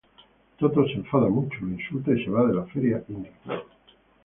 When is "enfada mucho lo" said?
0.95-1.73